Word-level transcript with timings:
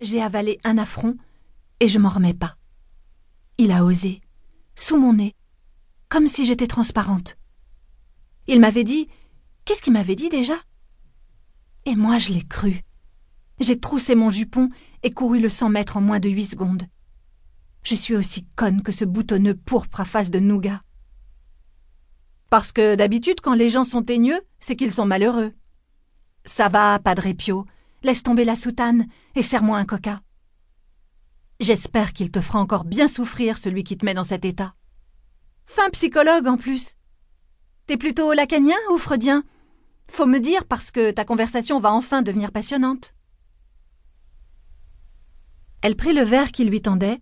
J'ai 0.00 0.22
avalé 0.22 0.60
un 0.64 0.78
affront 0.78 1.16
et 1.80 1.88
je 1.88 1.98
m'en 1.98 2.08
remets 2.08 2.34
pas. 2.34 2.56
Il 3.58 3.72
a 3.72 3.84
osé, 3.84 4.20
sous 4.76 4.96
mon 4.96 5.14
nez, 5.14 5.34
comme 6.08 6.28
si 6.28 6.46
j'étais 6.46 6.68
transparente. 6.68 7.36
Il 8.46 8.60
m'avait 8.60 8.84
dit. 8.84 9.08
Qu'est-ce 9.64 9.82
qu'il 9.82 9.92
m'avait 9.92 10.16
dit 10.16 10.30
déjà? 10.30 10.54
Et 11.84 11.94
moi 11.94 12.18
je 12.18 12.32
l'ai 12.32 12.46
cru. 12.46 12.82
J'ai 13.60 13.78
troussé 13.78 14.14
mon 14.14 14.30
jupon 14.30 14.70
et 15.02 15.10
couru 15.10 15.40
le 15.40 15.48
cent 15.48 15.68
mètres 15.68 15.96
en 15.96 16.00
moins 16.00 16.20
de 16.20 16.28
huit 16.28 16.50
secondes. 16.50 16.84
Je 17.82 17.94
suis 17.94 18.16
aussi 18.16 18.46
conne 18.56 18.82
que 18.82 18.92
ce 18.92 19.04
boutonneux 19.04 19.54
pourpre 19.54 20.00
à 20.00 20.04
face 20.04 20.30
de 20.30 20.38
nougat. 20.38 20.80
Parce 22.50 22.72
que 22.72 22.94
d'habitude, 22.94 23.40
quand 23.42 23.54
les 23.54 23.68
gens 23.68 23.84
sont 23.84 24.02
teigneux, 24.02 24.40
c'est 24.60 24.76
qu'ils 24.76 24.92
sont 24.92 25.06
malheureux. 25.06 25.52
Ça 26.46 26.68
va, 26.68 26.98
Padre 26.98 27.32
Pio, 27.32 27.66
laisse 28.02 28.22
tomber 28.22 28.44
la 28.44 28.54
soutane 28.54 29.06
et 29.34 29.42
serre-moi 29.42 29.78
un 29.78 29.84
coca. 29.84 30.20
J'espère 31.60 32.12
qu'il 32.12 32.30
te 32.30 32.40
fera 32.40 32.60
encore 32.60 32.84
bien 32.84 33.08
souffrir, 33.08 33.58
celui 33.58 33.82
qui 33.84 33.96
te 33.96 34.04
met 34.04 34.14
dans 34.14 34.24
cet 34.24 34.44
état. 34.44 34.74
Fin 35.66 35.90
psychologue 35.90 36.46
en 36.46 36.56
plus. 36.56 36.94
T'es 37.86 37.96
plutôt 37.96 38.32
lacanien 38.32 38.76
ou 38.92 38.98
freudien? 38.98 39.44
Faut 40.08 40.26
me 40.26 40.38
dire 40.38 40.64
parce 40.64 40.90
que 40.90 41.10
ta 41.10 41.24
conversation 41.24 41.80
va 41.80 41.92
enfin 41.92 42.22
devenir 42.22 42.52
passionnante. 42.52 43.14
Elle 45.82 45.96
prit 45.96 46.12
le 46.12 46.22
verre 46.22 46.52
qu'il 46.52 46.68
lui 46.68 46.80
tendait, 46.80 47.18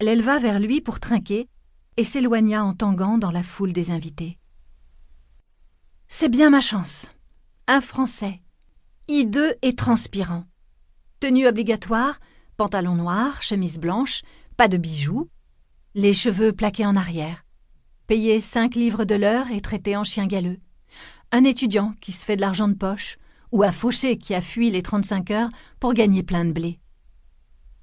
l'éleva 0.00 0.38
vers 0.38 0.60
lui 0.60 0.80
pour 0.80 1.00
trinquer 1.00 1.48
et 1.96 2.04
s'éloigna 2.04 2.64
en 2.64 2.74
tanguant 2.74 3.18
dans 3.18 3.30
la 3.30 3.42
foule 3.42 3.72
des 3.72 3.90
invités. 3.90 4.38
C'est 6.06 6.28
bien 6.28 6.50
ma 6.50 6.60
chance. 6.60 7.12
Un 7.66 7.80
Français, 7.80 8.40
hideux 9.08 9.54
et 9.62 9.74
transpirant. 9.74 10.44
Tenue 11.20 11.48
obligatoire, 11.48 12.20
pantalon 12.56 12.94
noir, 12.94 13.42
chemise 13.42 13.78
blanche, 13.78 14.22
pas 14.56 14.68
de 14.68 14.76
bijoux, 14.76 15.28
les 15.94 16.14
cheveux 16.14 16.52
plaqués 16.52 16.86
en 16.86 16.94
arrière. 16.94 17.44
Payé 18.06 18.40
cinq 18.40 18.74
livres 18.74 19.04
de 19.04 19.14
l'heure 19.14 19.50
et 19.50 19.60
traité 19.60 19.96
en 19.96 20.04
chien 20.04 20.26
galeux. 20.26 20.58
Un 21.32 21.44
étudiant 21.44 21.94
qui 22.00 22.12
se 22.12 22.24
fait 22.24 22.36
de 22.36 22.40
l'argent 22.40 22.68
de 22.68 22.74
poche, 22.74 23.18
ou 23.50 23.62
un 23.62 23.72
fauché 23.72 24.18
qui 24.18 24.34
a 24.34 24.40
fui 24.40 24.70
les 24.70 24.82
trente-cinq 24.82 25.30
heures 25.30 25.50
pour 25.80 25.94
gagner 25.94 26.22
plein 26.22 26.44
de 26.44 26.52
blé. 26.52 26.78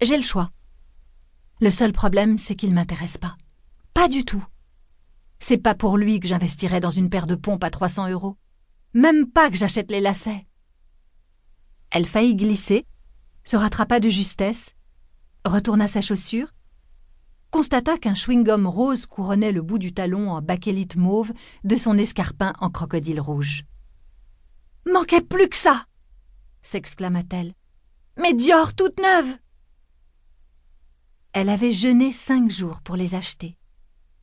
J'ai 0.00 0.16
le 0.16 0.22
choix. 0.22 0.50
Le 1.60 1.70
seul 1.70 1.92
problème, 1.92 2.38
c'est 2.38 2.54
qu'il 2.54 2.74
m'intéresse 2.74 3.16
pas. 3.16 3.36
Pas 3.94 4.08
du 4.08 4.24
tout. 4.24 4.44
C'est 5.38 5.58
pas 5.58 5.74
pour 5.74 5.96
lui 5.96 6.20
que 6.20 6.28
j'investirais 6.28 6.80
dans 6.80 6.90
une 6.90 7.08
paire 7.08 7.26
de 7.26 7.34
pompes 7.34 7.64
à 7.64 7.70
trois 7.70 7.88
cents 7.88 8.08
euros. 8.08 8.36
Même 8.92 9.30
pas 9.30 9.50
que 9.50 9.56
j'achète 9.56 9.90
les 9.90 10.00
lacets. 10.00 10.46
Elle 11.94 12.06
faillit 12.06 12.34
glisser, 12.34 12.86
se 13.44 13.56
rattrapa 13.56 14.00
de 14.00 14.08
justesse, 14.08 14.74
retourna 15.44 15.86
sa 15.86 16.00
chaussure, 16.00 16.48
constata 17.52 17.98
qu'un 17.98 18.14
chewing-gum 18.14 18.66
rose 18.66 19.06
couronnait 19.06 19.52
le 19.52 19.62
bout 19.62 19.78
du 19.78 19.94
talon 19.94 20.32
en 20.32 20.42
bakélite 20.42 20.96
mauve 20.96 21.32
de 21.62 21.76
son 21.76 21.96
escarpin 21.96 22.52
en 22.58 22.68
crocodile 22.68 23.20
rouge. 23.20 23.62
Manquait 24.92 25.20
plus 25.20 25.48
que 25.48 25.56
ça 25.56 25.86
s'exclama-t-elle. 26.62 27.54
Mais 28.20 28.34
Dior 28.34 28.74
toute 28.74 28.98
neuve 28.98 29.38
Elle 31.32 31.48
avait 31.48 31.70
jeûné 31.70 32.10
cinq 32.10 32.50
jours 32.50 32.80
pour 32.82 32.96
les 32.96 33.14
acheter 33.14 33.56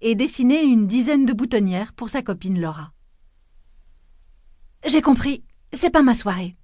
et 0.02 0.16
dessiné 0.16 0.62
une 0.62 0.88
dizaine 0.88 1.26
de 1.26 1.32
boutonnières 1.32 1.94
pour 1.94 2.10
sa 2.10 2.22
copine 2.22 2.60
Laura. 2.60 2.92
J'ai 4.86 5.02
compris, 5.02 5.46
c'est 5.72 5.92
pas 5.92 6.02
ma 6.02 6.16
soirée. 6.16 6.58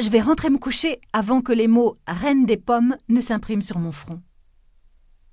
Je 0.00 0.10
vais 0.10 0.20
rentrer 0.20 0.48
me 0.48 0.58
coucher 0.58 1.00
avant 1.12 1.42
que 1.42 1.52
les 1.52 1.66
mots 1.66 1.98
Reine 2.06 2.46
des 2.46 2.56
pommes 2.56 2.96
ne 3.08 3.20
s'impriment 3.20 3.62
sur 3.62 3.80
mon 3.80 3.90
front. 3.90 4.22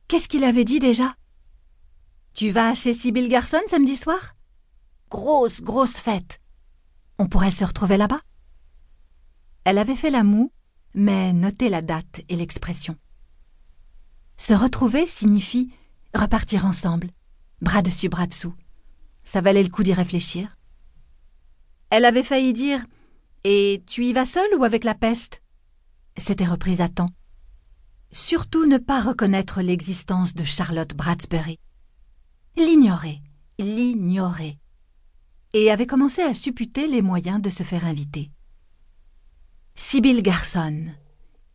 Qu'est-ce 0.08 0.28
qu'il 0.28 0.44
avait 0.44 0.66
dit 0.66 0.80
déjà? 0.80 1.16
Tu 2.34 2.50
vas 2.50 2.74
chez 2.74 2.94
Sibyl 2.94 3.30
Garson 3.30 3.62
samedi 3.68 3.96
soir? 3.96 4.36
Grosse, 5.12 5.62
grosse 5.62 5.98
fête. 5.98 6.42
On 7.20 7.28
pourrait 7.28 7.52
se 7.52 7.64
retrouver 7.64 7.98
là-bas? 7.98 8.22
Elle 9.66 9.78
avait 9.78 9.96
fait 9.96 10.10
la 10.10 10.24
moue, 10.24 10.52
mais 10.96 11.32
notez 11.32 11.70
la 11.70 11.84
date 11.84 12.22
et 12.28 12.36
l'expression. 12.36 12.98
Se 14.38 14.54
retrouver 14.54 15.06
signifie 15.06 15.72
repartir 16.16 16.66
ensemble, 16.66 17.12
bras 17.62 17.84
dessus, 17.84 18.10
bras 18.10 18.26
dessous. 18.26 18.56
Ça 19.24 19.42
valait 19.42 19.64
le 19.64 19.70
coup 19.70 19.84
d'y 19.84 19.94
réfléchir. 19.94 20.58
Elle 21.92 22.06
avait 22.06 22.24
failli 22.24 22.52
dire 22.54 22.84
et 23.48 23.84
tu 23.86 24.04
y 24.04 24.12
vas 24.12 24.26
seul 24.26 24.48
ou 24.58 24.64
avec 24.64 24.84
la 24.84 24.96
peste? 24.96 25.44
C'était 26.18 26.48
reprise 26.48 26.82
à 26.82 26.90
temps. 26.90 27.12
Surtout 28.12 28.66
ne 28.66 28.80
pas 28.80 29.00
reconnaître 29.00 29.62
l'existence 29.62 30.34
de 30.34 30.44
Charlotte 30.44 30.96
Bradsbury. 30.96 31.60
L'ignorer, 32.58 33.22
l'ignorer. 33.60 34.58
Et 35.54 35.70
avait 35.70 35.86
commencé 35.86 36.24
à 36.24 36.34
supputer 36.34 36.88
les 36.88 37.04
moyens 37.04 37.40
de 37.40 37.52
se 37.52 37.62
faire 37.62 37.86
inviter. 37.86 38.32
Sibyl 39.76 40.24
Garson, 40.24 40.88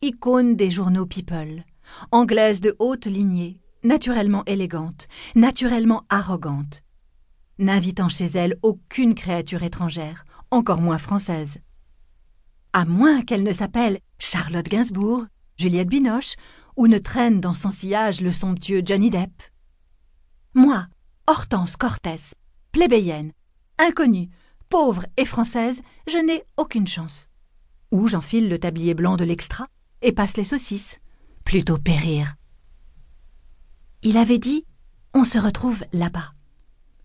icône 0.00 0.54
des 0.54 0.70
journaux 0.70 1.06
People, 1.06 1.64
anglaise 2.12 2.60
de 2.60 2.76
haute 2.78 3.06
lignée, 3.06 3.60
naturellement 3.82 4.44
élégante, 4.46 5.08
naturellement 5.34 6.04
arrogante, 6.08 6.82
n'invitant 7.58 8.08
chez 8.08 8.26
elle 8.26 8.58
aucune 8.62 9.16
créature 9.16 9.64
étrangère, 9.64 10.24
encore 10.52 10.80
moins 10.80 10.98
française 10.98 11.58
à 12.72 12.84
moins 12.84 13.22
qu'elle 13.22 13.42
ne 13.42 13.52
s'appelle 13.52 13.98
Charlotte 14.18 14.68
Gainsbourg, 14.68 15.26
Juliette 15.58 15.88
Binoche, 15.88 16.36
ou 16.76 16.86
ne 16.86 16.98
traîne 16.98 17.40
dans 17.40 17.54
son 17.54 17.70
sillage 17.70 18.20
le 18.20 18.30
somptueux 18.30 18.82
Johnny 18.84 19.10
Depp. 19.10 19.42
Moi, 20.54 20.86
Hortense 21.26 21.76
Cortès, 21.76 22.34
plébéienne, 22.72 23.32
inconnue, 23.78 24.28
pauvre 24.68 25.04
et 25.16 25.24
française, 25.24 25.82
je 26.06 26.18
n'ai 26.18 26.42
aucune 26.56 26.86
chance. 26.86 27.28
Ou 27.90 28.08
j'enfile 28.08 28.48
le 28.48 28.58
tablier 28.58 28.94
blanc 28.94 29.16
de 29.16 29.24
l'extra 29.24 29.66
et 30.02 30.12
passe 30.12 30.36
les 30.36 30.44
saucisses. 30.44 30.98
Plutôt 31.44 31.78
périr. 31.78 32.36
Il 34.02 34.16
avait 34.16 34.38
dit 34.38 34.64
On 35.14 35.24
se 35.24 35.38
retrouve 35.38 35.84
là-bas. 35.92 36.32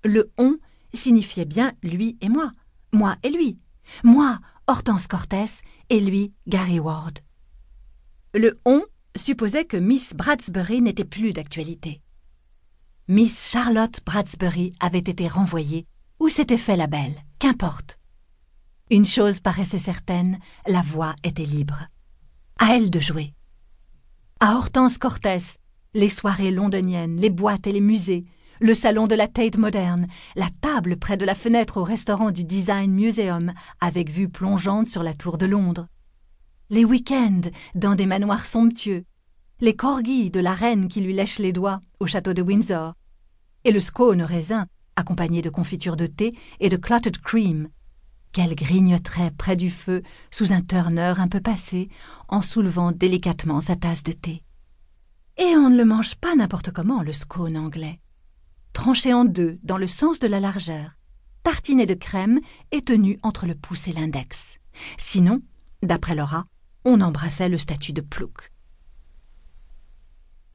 Le 0.04 0.31
on 0.38 0.58
signifiait 0.94 1.46
bien 1.46 1.74
lui 1.84 2.18
et 2.22 2.30
moi, 2.30 2.52
moi 2.94 3.18
et 3.24 3.30
lui. 3.30 3.59
Moi, 4.04 4.40
Hortense 4.68 5.06
Cortès 5.06 5.62
et 5.90 6.00
lui, 6.00 6.34
Gary 6.48 6.80
Ward. 6.80 7.20
Le 8.34 8.59
on 8.66 8.81
supposait 9.16 9.66
que 9.66 9.78
Miss 9.78 10.16
Bradsbury 10.16 10.81
n'était 10.81 11.06
plus 11.06 11.34
d'actualité. 11.34 12.02
Miss 13.08 13.52
Charlotte 13.52 14.00
Bradsbury 14.04 14.74
avait 14.80 14.98
été 14.98 15.28
renvoyée 15.28 15.86
ou 16.20 16.30
s'était 16.30 16.58
fait 16.58 16.78
la 16.78 16.88
belle, 16.88 17.16
qu'importe. 17.38 18.00
Une 18.90 19.06
chose 19.06 19.40
paraissait 19.40 19.78
certaine, 19.78 20.40
la 20.66 20.81
voix 20.81 21.16
était 21.24 21.46
libre. 21.46 21.88
À 22.58 22.75
elle 22.75 22.90
de 22.90 23.00
jouer. 23.00 23.36
À 24.40 24.56
Hortense 24.56 24.98
Cortès, 24.98 25.58
les 25.94 26.09
soirées 26.09 26.52
londoniennes, 26.52 27.18
les 27.18 27.30
boîtes 27.30 27.68
et 27.68 27.72
les 27.72 27.81
musées, 27.81 28.25
le 28.60 28.74
salon 28.74 29.08
de 29.08 29.16
la 29.16 29.28
Tate 29.28 29.58
moderne, 29.58 30.08
la 30.36 30.50
table 30.62 30.98
près 30.98 31.18
de 31.18 31.26
la 31.26 31.36
fenêtre 31.36 31.78
au 31.78 31.84
restaurant 31.84 32.32
du 32.32 32.44
Design 32.44 32.92
Museum 32.92 33.54
avec 33.82 34.10
vue 34.10 34.30
plongeante 34.30 34.88
sur 34.88 35.04
la 35.04 35.14
tour 35.14 35.38
de 35.38 35.46
Londres, 35.46 35.88
les 36.70 36.86
week-ends 36.86 37.50
dans 37.76 37.96
des 37.96 38.06
manoirs 38.06 38.46
somptueux, 38.46 39.06
les 39.62 39.76
corgis 39.76 40.32
de 40.32 40.40
la 40.40 40.54
reine 40.54 40.88
qui 40.88 41.02
lui 41.02 41.14
lèche 41.14 41.40
les 41.40 41.54
doigts 41.54 41.82
au 42.00 42.08
château 42.08 42.34
de 42.34 42.42
Windsor, 42.42 42.94
et 43.64 43.72
le 43.72 43.80
scone 43.80 44.22
raisin 44.22 44.68
accompagné 44.96 45.42
de 45.42 45.50
confiture 45.50 45.98
de 45.98 46.08
thé 46.08 46.34
et 46.60 46.70
de 46.70 46.78
clotted 46.78 47.18
cream, 47.20 47.68
qu'elle 48.32 48.56
grignoterait 48.56 49.32
près 49.32 49.56
du 49.56 49.70
feu 49.70 50.02
sous 50.32 50.54
un 50.54 50.62
turner 50.62 51.14
un 51.18 51.28
peu 51.28 51.42
passé 51.42 51.90
en 52.28 52.42
soulevant 52.42 52.92
délicatement 52.92 53.62
sa 53.62 53.75
tasse 53.75 54.04
de 54.04 54.12
thé. 54.12 54.44
Et 55.38 55.56
on 55.56 55.69
ne 55.69 55.78
le 55.78 55.86
mange 55.86 56.16
pas 56.16 56.36
n'importe 56.36 56.72
comment, 56.72 57.01
le 57.01 57.13
scone 57.13 57.58
anglais 57.58 58.00
tranché 58.75 59.13
en 59.13 59.24
deux 59.25 59.57
dans 59.63 59.77
le 59.77 59.88
sens 59.88 60.19
de 60.19 60.27
la 60.27 60.39
largeur, 60.39 60.98
tartiné 61.44 61.86
de 61.86 61.94
crème 61.94 62.42
et 62.72 62.83
tenu 62.83 63.18
entre 63.24 63.48
le 63.48 63.56
pouce 63.56 63.88
et 63.88 63.94
l'index. 63.94 64.60
Sinon, 64.98 65.42
d'après 65.81 66.13
Laura, 66.13 66.45
on 66.83 67.00
embrassait 67.00 67.50
le 67.50 67.57
statut 67.57 67.94
de 67.94 68.01
plouc. 68.01 68.51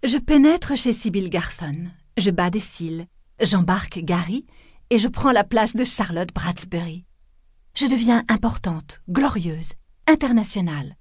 Je 0.05 0.19
pénètre 0.19 0.77
chez 0.77 0.93
Sibyl 0.93 1.31
Garson, 1.31 1.89
je 2.19 2.31
bats 2.31 2.51
des 2.51 2.61
cils, 2.61 3.07
j'embarque 3.41 3.99
Gary 4.01 4.47
et 4.91 4.99
je 4.99 5.09
prends 5.09 5.33
la 5.33 5.45
place 5.45 5.75
de 5.75 5.85
Charlotte 5.85 6.33
Bradsbury. 6.33 7.07
Je 7.75 7.87
deviens 7.87 8.25
importante, 8.29 9.01
glorieuse, 9.09 9.73
internationale. 10.07 10.97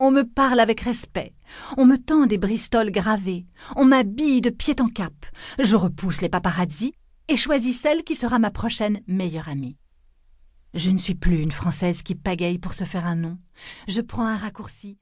On 0.00 0.10
me 0.10 0.22
parle 0.22 0.58
avec 0.58 0.80
respect, 0.80 1.34
on 1.76 1.86
me 1.86 1.96
tend 1.96 2.26
des 2.26 2.38
bristoles 2.38 2.90
gravées, 2.90 3.46
on 3.76 3.84
m'habille 3.84 4.40
de 4.40 4.50
pied 4.50 4.74
en 4.80 4.88
cap, 4.88 5.14
je 5.60 5.76
repousse 5.76 6.20
les 6.20 6.28
paparazzis 6.28 6.94
et 7.28 7.36
choisis 7.36 7.80
celle 7.80 8.02
qui 8.02 8.16
sera 8.16 8.40
ma 8.40 8.50
prochaine 8.50 9.00
meilleure 9.06 9.48
amie. 9.48 9.76
Je 10.74 10.90
ne 10.90 10.98
suis 10.98 11.14
plus 11.14 11.40
une 11.40 11.52
Française 11.52 12.02
qui 12.02 12.16
pagaille 12.16 12.58
pour 12.58 12.74
se 12.74 12.82
faire 12.82 13.06
un 13.06 13.14
nom. 13.14 13.38
Je 13.86 14.00
prends 14.00 14.26
un 14.26 14.36
raccourci 14.36 14.98